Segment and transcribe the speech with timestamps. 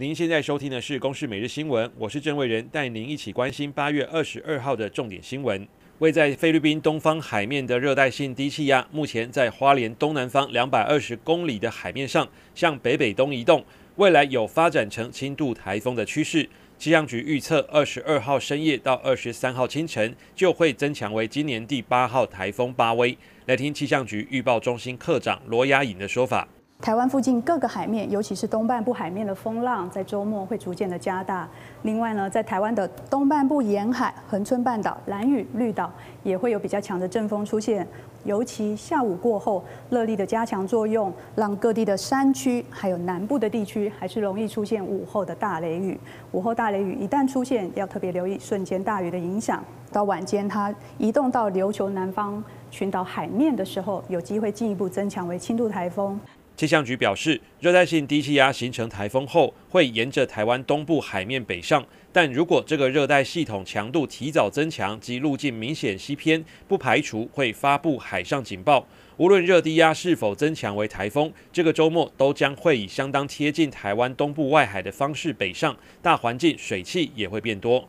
[0.00, 5.66] 您现在收听的是《公视每日新闻》，我是郑伟仁，带您一起关心八月二十二号的重点新闻。
[5.98, 13.64] 位在菲律宾东方海面的热带性低气压，目前在花莲东南方两百二十公里的海面上，向北北东移动，
[13.96, 16.48] 未来有发展成轻度台风的趋势。
[16.78, 23.18] 气象局预测，二十二号深夜到二十三号清晨就会增强为今年第八号台风巴威。
[23.46, 26.46] 来听气象局预报中心科长罗雅颖的说法。
[26.80, 31.46] 台湾附近各个海面，尤其是东半部海面的风浪，在周末会逐渐的加大。
[31.82, 35.92] 另外呢，在台湾的东半部沿海、恒春半岛、兰屿、绿岛，
[36.22, 37.86] 也会有比较强的阵风出现。
[38.22, 45.98] 尤其下午过后，热力的加强作用，让各地的山区还有南部的地区，还是容易出现午后的大雷雨。
[46.30, 49.62] 午后大雷雨一旦出现，要特别留意瞬间大雨的影响。
[49.90, 56.18] 到晚间，它移动到琉球南方群岛海面的时候，有机会进一步增强为轻度台风。
[56.58, 61.86] 气象局表示，热带性低气压形成台风后，会沿着台湾东部海面北上。
[62.10, 68.84] 但如果这个热带系统强度提早增强及路径明显西偏，不排除会发布海上警报。
[69.18, 77.88] 无论热低压是否增强为台风，这个周末都将会以相当贴近台湾东部外海的方式北上，大环境水汽也会变多。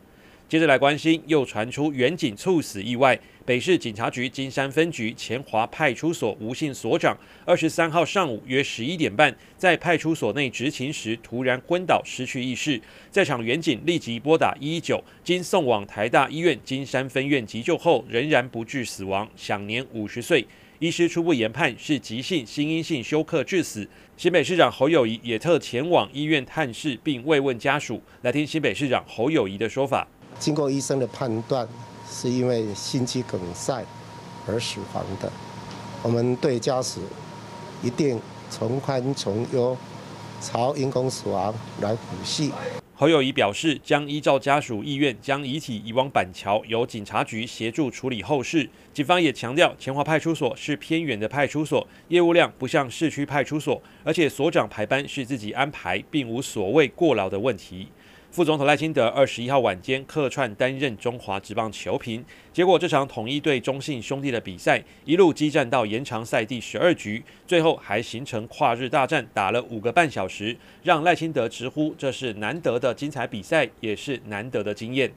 [0.50, 3.17] 接着来关心，又传出员警猝死意外。
[3.45, 12.81] 北市警察局金山分局前华派出所吴姓所长，二十三号上午约十一点半，在派出所内执勤时突然昏倒，失去意识。
[13.11, 20.44] 在场员警立即拨打一一九，经送往台大医院金山分院急救后，仍然不治死亡，享年五十岁。
[20.80, 23.88] 医师初步研判是急性心因性休克致死。
[24.17, 28.02] 新北市长侯友宜也特前往医院探视，并慰问家属。
[28.23, 30.08] 来听新北市长侯友宜的说法。
[30.39, 31.67] 经过医生的判断，
[32.09, 33.83] 是因为心肌梗塞
[34.47, 35.29] 而死亡的。
[36.01, 37.01] 我们对家属
[37.83, 39.77] 一定从宽从优，
[40.41, 42.52] 朝因公死亡来抚恤。
[42.95, 48.69] 侯友宜表示，将依照家属意愿，将遗体移往板桥，由警察局协助处理后事。
[48.93, 57.87] 警方也强调，前华派出所是偏远的派出所，业务量不像市区派出所，而且所长排班是自己安排，并无所谓过劳的问题。
[58.31, 62.23] 副总统赖清德二十一号晚间客串担任中华职棒球评，
[62.53, 75.11] 结果这场统一对中信兄弟的比赛一路激战到延长赛第十二局，最后还形成跨日大战，打了五个半小时，让赖清德直呼这是难得的精彩比赛，也是难得的经验。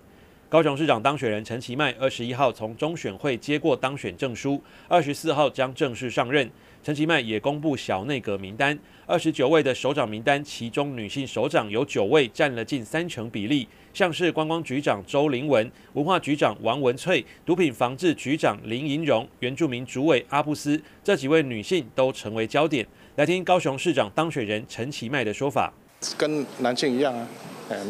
[0.53, 6.47] 高雄市长当选人陈其迈二十一号从中选会接过当选证书，二十四号将正式上任。
[6.83, 13.67] 陈其迈也公布小内阁名单，二十九位的首长名单，其中女性首长有九位，占了近三成比例。
[13.95, 22.87] 像是观光局长周凌文、文化局长王文翠、毒品防治局长林银荣、原住民主委阿布斯，这几位女性都成为焦点。
[23.17, 25.73] 来听高雄市长当选人陈其迈的说法：
[26.19, 27.27] 跟男性一样啊，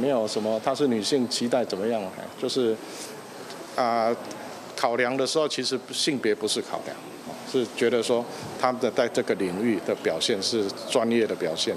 [0.01, 2.03] 没有什么，她是女性，期待怎么样？
[2.19, 2.77] 哎，就是
[3.77, 4.15] 啊、
[4.77, 6.97] 考量的时候，其实性别不是考量。
[7.51, 8.25] 是觉得说
[8.59, 11.77] 她们的在这个领域的表现是专业的表现。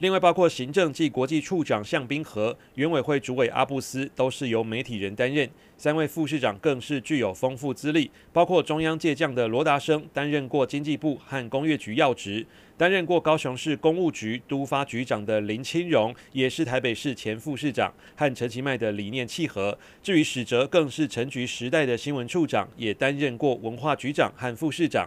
[0.00, 5.46] 另外，包括行政暨国际处长向冰河、原委会主委阿布斯都是由媒体人担任，
[5.76, 12.46] 三位副市长更是具有丰富资历，包括中央借将的罗达生担任过经济部和工业局要职，
[12.78, 19.78] 担任过高雄市工务局都发局长的林清荣也是台北市前副市长，和陈其迈的理念契合。
[20.02, 25.06] 至于史哲，更是陈局时代的新闻处长，也担任过文化局长和副市长。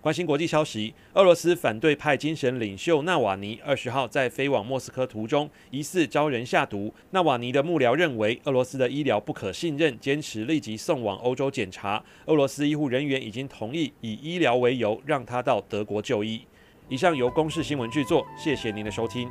[0.00, 6.94] 关心国际消息，俄罗斯反对派精神领袖纳瓦尼二十号在飞往莫斯科途中疑似遭人下毒。
[7.10, 12.02] 纳瓦尼的幕僚认为俄罗斯的医疗不可信任，坚持立即送往欧洲检查。
[12.26, 16.40] 俄罗斯医护人员已经同意以医疗为由让他到德国就医。
[16.88, 19.28] 以上由公视新闻制作，谢谢您的收听。